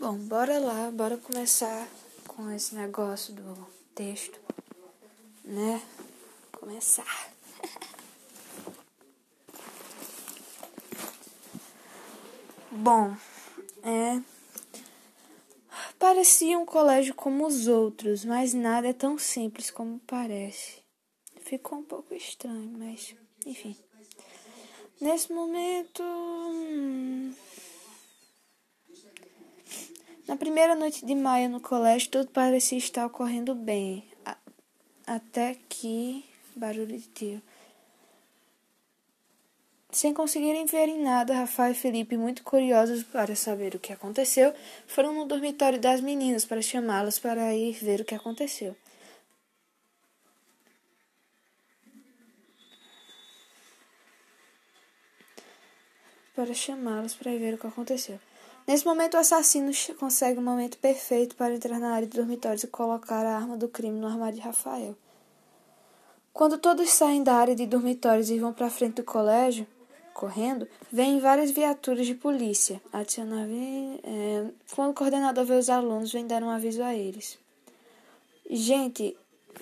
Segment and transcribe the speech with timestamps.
[0.00, 1.86] Bom, bora lá, bora começar
[2.26, 4.40] com esse negócio do texto,
[5.44, 5.82] né?
[6.50, 7.30] Começar.
[12.72, 13.14] Bom,
[13.82, 14.22] é.
[15.98, 20.82] Parecia um colégio como os outros, mas nada é tão simples como parece.
[21.42, 23.14] Ficou um pouco estranho, mas
[23.44, 23.76] enfim.
[24.98, 26.02] Nesse momento.
[26.02, 27.34] Hum,
[30.30, 34.04] na primeira noite de maio no colégio, tudo parecia estar ocorrendo bem.
[35.04, 36.24] Até que.
[36.54, 37.42] Barulho de tiro.
[39.90, 44.54] Sem conseguirem ver em nada, Rafael e Felipe, muito curiosos para saber o que aconteceu,
[44.86, 48.76] foram no dormitório das meninas para chamá-las para ir ver o que aconteceu.
[56.36, 58.20] Para chamá-las para ir ver o que aconteceu.
[58.70, 62.68] Nesse momento, o assassino consegue o momento perfeito para entrar na área de dormitórios e
[62.68, 64.96] colocar a arma do crime no armário de Rafael.
[66.32, 69.66] Quando todos saem da área de dormitórios e vão para a frente do colégio,
[70.14, 72.80] correndo, vêm várias viaturas de polícia.
[72.92, 77.40] Adicionar, é, quando o coordenador vê os alunos, vem dar um aviso a eles.
[78.48, 79.16] Gente,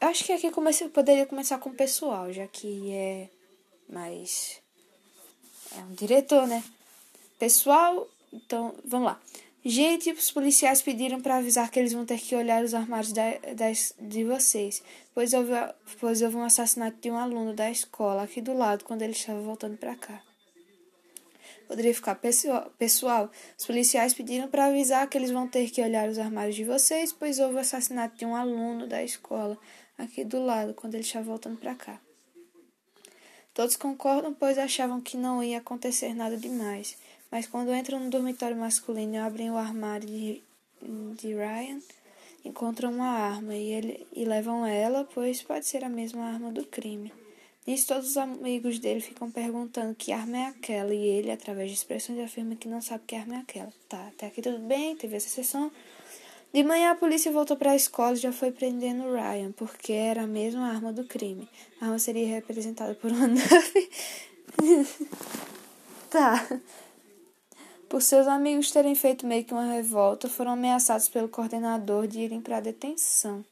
[0.00, 3.28] acho que aqui comece, poderia começar com o pessoal, já que é
[3.86, 4.62] mais.
[5.76, 6.64] É um diretor, né?
[7.38, 9.20] Pessoal, então, vamos lá.
[9.64, 13.30] Gente, os policiais pediram para avisar que eles vão ter que olhar os armários da,
[13.56, 14.82] das, de vocês,
[15.14, 15.52] pois houve,
[15.98, 19.40] pois houve um assassinato de um aluno da escola aqui do lado quando ele estava
[19.40, 20.22] voltando para cá.
[21.66, 23.30] Poderia ficar pessoal, pessoal.
[23.58, 27.10] Os policiais pediram para avisar que eles vão ter que olhar os armários de vocês,
[27.10, 29.56] pois houve o assassinato de um aluno da escola
[29.96, 31.98] aqui do lado quando ele estava voltando para cá.
[33.54, 36.98] Todos concordam, pois achavam que não ia acontecer nada demais.
[37.34, 40.40] Mas quando entram no dormitório masculino e abrem o armário de,
[41.16, 41.80] de Ryan,
[42.44, 46.64] encontram uma arma e, ele, e levam ela, pois pode ser a mesma arma do
[46.64, 47.12] crime.
[47.66, 51.76] Nisso, todos os amigos dele ficam perguntando que arma é aquela, e ele, através de
[51.76, 53.72] expressões, afirma que não sabe que arma é aquela.
[53.88, 55.72] Tá, até aqui tudo bem, teve essa sessão.
[56.52, 60.22] De manhã, a polícia voltou para a escola e já foi prendendo Ryan, porque era
[60.22, 61.48] a mesma arma do crime.
[61.80, 63.90] A arma seria representada por uma nave.
[66.08, 66.60] tá.
[67.94, 72.40] Por seus amigos terem feito meio que uma revolta, foram ameaçados pelo coordenador de irem
[72.40, 73.44] para a detenção.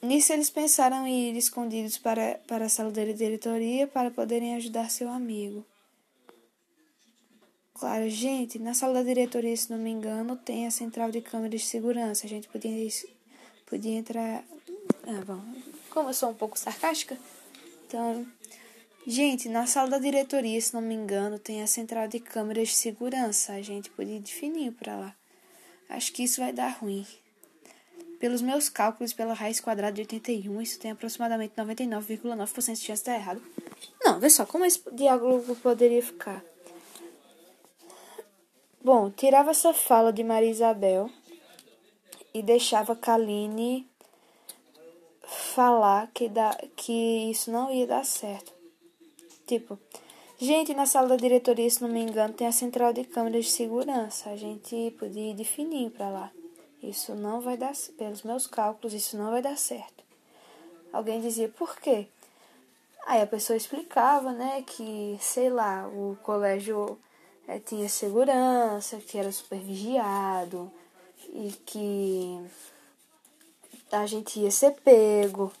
[0.00, 4.92] Nisso, eles pensaram em ir escondidos para, para a sala da diretoria para poderem ajudar
[4.92, 5.66] seu amigo.
[7.74, 11.62] Claro, gente, na sala da diretoria, se não me engano, tem a central de câmeras
[11.62, 12.26] de segurança.
[12.26, 12.88] A gente podia,
[13.66, 14.44] podia entrar.
[15.02, 15.42] Ah, bom,
[15.90, 17.18] como eu sou um pouco sarcástica,
[17.88, 18.24] então
[19.06, 22.74] Gente, na sala da diretoria, se não me engano, tem a central de câmeras de
[22.74, 23.54] segurança.
[23.54, 25.16] A gente pode ir de fininho para lá.
[25.88, 27.06] Acho que isso vai dar ruim.
[28.18, 32.92] Pelos meus cálculos, pela raiz quadrada de 81, isso tem aproximadamente 99,9% de chance de
[32.92, 33.42] estar errado.
[34.04, 36.44] Não, vê só como esse diálogo poderia ficar.
[38.84, 41.10] Bom, tirava essa fala de Maria Isabel
[42.34, 43.88] e deixava Kaline
[45.54, 48.59] falar que, dá, que isso não ia dar certo.
[49.50, 49.76] Tipo,
[50.38, 53.50] gente, na sala da diretoria, se não me engano, tem a central de câmeras de
[53.50, 54.30] segurança.
[54.30, 56.30] A gente podia ir de fininho pra lá.
[56.80, 60.04] Isso não vai dar, pelos meus cálculos, isso não vai dar certo.
[60.92, 62.06] Alguém dizia, por quê?
[63.06, 66.96] Aí a pessoa explicava, né, que, sei lá, o colégio
[67.48, 70.70] é, tinha segurança, que era super vigiado
[71.34, 72.40] e que
[73.90, 75.52] a gente ia ser pego.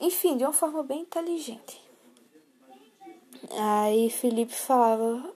[0.00, 1.83] Enfim, de uma forma bem inteligente.
[3.58, 5.32] Aí Felipe falava: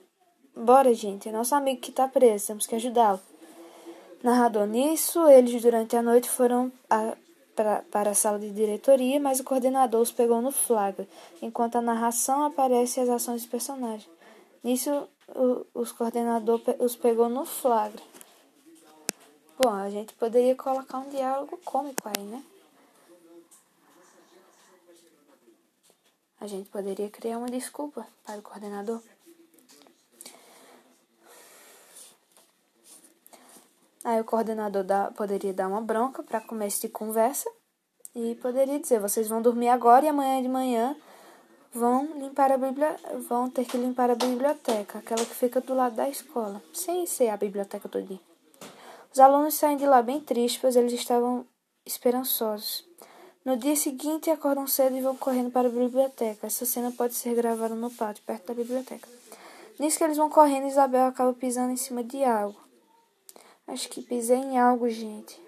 [0.55, 3.19] Bora, gente, é nosso amigo que tá preso, temos que ajudá-lo.
[4.21, 7.15] Narrador nisso, eles durante a noite foram a,
[7.55, 11.07] pra, para a sala de diretoria, mas o coordenador os pegou no flagra,
[11.41, 14.09] enquanto a narração aparece as ações dos personagens.
[14.61, 18.01] Nisso, o, os coordenador os pegou no flagra.
[19.57, 22.43] Bom, a gente poderia colocar um diálogo cômico aí, né?
[26.39, 29.01] A gente poderia criar uma desculpa para o coordenador.
[34.03, 37.49] Aí o coordenador dá, poderia dar uma bronca para começo de conversa
[38.15, 40.95] e poderia dizer: vocês vão dormir agora e amanhã de manhã
[41.73, 42.95] vão limpar a biblia,
[43.27, 47.29] vão ter que limpar a biblioteca, aquela que fica do lado da escola, sem ser
[47.29, 48.19] a biblioteca todo dia.
[49.11, 51.45] Os alunos saem de lá bem tristes, pois eles estavam
[51.85, 52.88] esperançosos.
[53.45, 56.47] No dia seguinte, acordam cedo e vão correndo para a biblioteca.
[56.47, 59.07] Essa cena pode ser gravada no pátio, perto da biblioteca.
[59.79, 62.59] Nisso que eles vão correndo, Isabel acaba pisando em cima de algo.
[63.65, 65.41] Acho que pisei em algo, gente.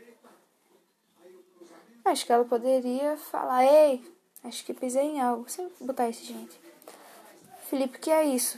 [2.06, 4.02] Acho que ela poderia falar, ei,
[4.44, 5.50] acho que pisei em algo.
[5.50, 6.60] Sem botar isso, gente.
[7.68, 8.58] Felipe, o que é isso?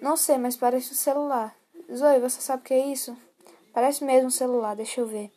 [0.00, 1.54] Não sei, mas parece um celular.
[1.94, 3.16] Zoe, você sabe o que é isso?
[3.72, 5.30] Parece mesmo um celular, deixa eu ver.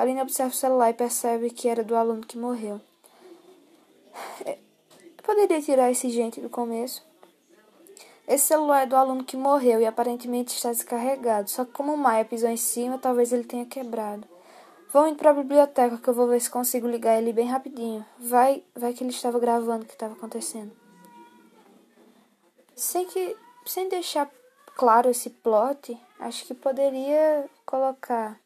[0.00, 2.80] Kaline observa o celular e percebe que era do aluno que morreu.
[4.46, 4.56] Eu
[5.22, 7.06] poderia tirar esse gente do começo?
[8.26, 11.50] Esse celular é do aluno que morreu e aparentemente está descarregado.
[11.50, 14.26] Só que como o Maia pisou em cima, talvez ele tenha quebrado.
[14.90, 18.02] Vou indo para a biblioteca que eu vou ver se consigo ligar ele bem rapidinho.
[18.18, 20.72] Vai, vai que ele estava gravando o que estava acontecendo.
[22.74, 23.36] Sem que,
[23.66, 24.30] sem deixar
[24.74, 28.40] claro esse plot, acho que poderia colocar.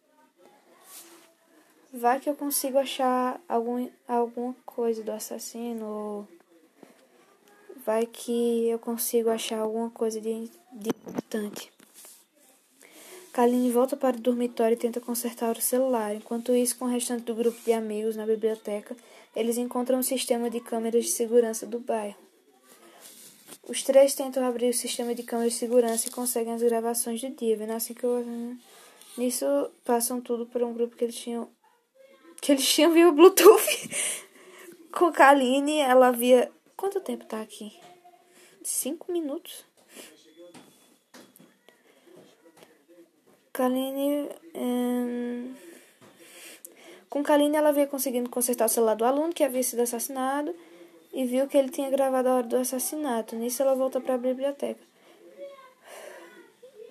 [1.96, 5.86] Vai que eu consigo achar algum, alguma coisa do assassino.
[5.86, 6.28] Ou
[7.86, 11.72] vai que eu consigo achar alguma coisa de, de importante.
[13.32, 16.16] Kaline volta para o dormitório e tenta consertar o celular.
[16.16, 18.96] Enquanto isso, com o restante do grupo de amigos na biblioteca,
[19.36, 22.16] eles encontram um sistema de câmeras de segurança do bairro.
[23.68, 27.30] Os três tentam abrir o sistema de câmeras de segurança e conseguem as gravações do
[27.30, 27.56] dia.
[27.56, 28.26] Vendo assim que eu...
[29.16, 29.46] Nisso,
[29.84, 31.48] passam tudo para um grupo que eles tinham...
[32.44, 33.88] Que eles tinham via Bluetooth.
[34.92, 36.52] com Kaline, ela via...
[36.76, 37.72] Quanto tempo tá aqui?
[38.62, 39.64] Cinco minutos?
[43.50, 44.28] Kaline.
[44.54, 45.54] Hum...
[47.08, 50.54] Com Kaline, ela havia conseguindo consertar o celular do aluno que havia sido assassinado
[51.14, 53.34] e viu que ele tinha gravado a hora do assassinato.
[53.36, 54.84] Nisso, ela voltou para a biblioteca.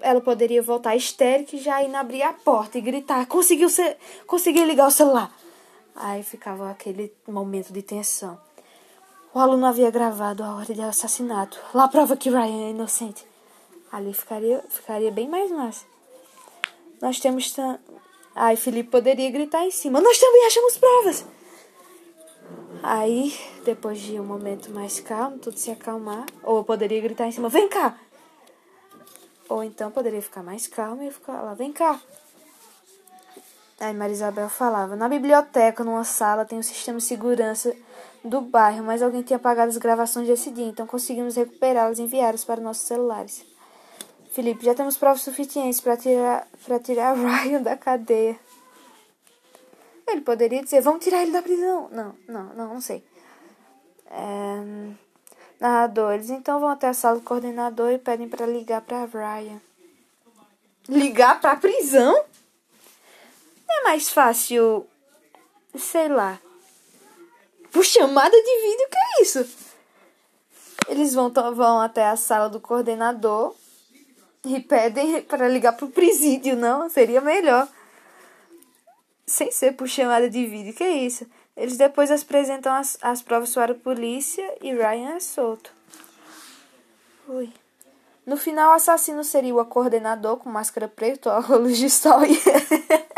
[0.01, 3.97] Ela poderia voltar histérica e já ir abrir a porta e gritar: Conseguiu, ser...
[4.25, 5.42] Conseguiu ligar o celular.
[5.95, 8.39] Aí ficava aquele momento de tensão.
[9.33, 11.59] O aluno havia gravado a hora do assassinato.
[11.73, 13.25] Lá prova que Ryan é inocente.
[13.91, 15.85] Ali ficaria, ficaria bem mais massa.
[17.01, 17.55] Nós temos.
[18.35, 20.01] Ai, Felipe poderia gritar em cima.
[20.01, 21.25] Nós também achamos provas!
[22.81, 26.25] Aí, depois de um momento mais calmo, tudo se acalmar.
[26.43, 27.97] Ou poderia gritar em cima: Vem cá!
[29.47, 31.99] Ou então poderia ficar mais calmo e ficar lá: Vem cá!
[33.83, 37.75] Aí Marisabel falava: Na biblioteca, numa sala, tem um sistema de segurança
[38.24, 42.45] do bairro, mas alguém tinha apagado as gravações desse dia, então conseguimos recuperá-las e enviá-las
[42.45, 43.45] para nossos celulares.
[44.31, 48.39] Felipe, já temos provas suficientes para tirar, para tirar Ryan da cadeia.
[50.07, 51.89] Ele poderia dizer, vamos tirar ele da prisão.
[51.91, 53.03] Não, não, não, não sei.
[54.09, 54.94] É...
[55.59, 59.62] Narrador, eles então vão até a sala do coordenador e pedem para ligar para Ryan.
[60.89, 62.25] Ligar para a prisão?
[63.79, 64.87] É mais fácil,
[65.75, 66.39] sei lá.
[67.71, 69.47] Por chamada de vídeo, que é isso?
[70.87, 73.55] Eles vão, vão até a sala do coordenador
[74.45, 76.89] e pedem para ligar pro presídio, não?
[76.89, 77.67] Seria melhor.
[79.25, 81.25] Sem ser por chamada de vídeo, que é isso?
[81.55, 85.71] Eles depois apresentam as, as provas para a polícia e Ryan é solto.
[87.27, 87.51] Ui.
[88.25, 92.37] No final, o assassino seria o coordenador com máscara preta, óculos de sol e,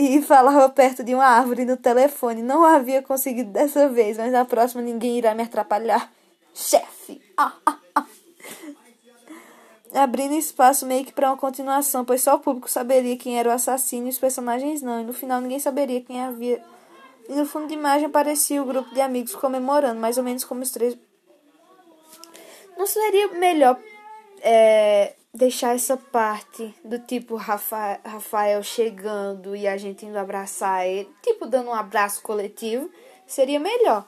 [0.00, 2.42] e, falava perto de uma árvore no telefone.
[2.42, 6.10] Não havia conseguido dessa vez, mas na próxima ninguém irá me atrapalhar.
[6.54, 7.20] Chefe!
[7.36, 8.06] Ah, ah, ah
[9.92, 13.52] abrindo espaço meio que para uma continuação, pois só o público saberia quem era o
[13.52, 16.62] assassino e os personagens não, e no final ninguém saberia quem havia.
[17.28, 20.62] E no fundo de imagem aparecia o grupo de amigos comemorando, mais ou menos como
[20.62, 20.96] os três.
[22.76, 23.78] Não seria melhor
[24.40, 31.08] é, deixar essa parte do tipo Rafa, Rafael chegando e a gente indo abraçar ele,
[31.22, 32.90] tipo dando um abraço coletivo?
[33.26, 34.06] Seria melhor.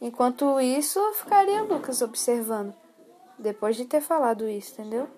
[0.00, 2.74] Enquanto isso, ficaria Lucas observando.
[3.38, 5.08] Depois de ter falado isso, entendeu?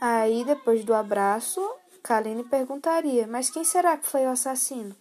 [0.00, 1.60] Aí, depois do abraço,
[2.02, 4.94] Kaline perguntaria: Mas quem será que foi o assassino?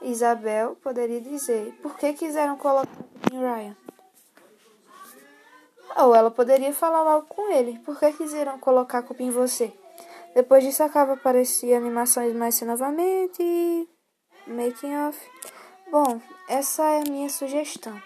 [0.00, 2.90] Isabel poderia dizer: Por que quiseram colocar
[3.32, 3.83] em Ryan?
[5.96, 9.72] Ou ela poderia falar logo com ele: Por que quiseram colocar a culpa em você?
[10.34, 13.88] Depois disso, acaba aparecer animações mais novamente.
[14.46, 15.18] Making off.
[15.90, 18.00] Bom, essa é a minha sugestão,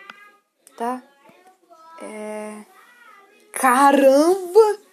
[0.76, 1.02] tá?
[2.02, 2.64] É.
[3.52, 4.87] Caramba!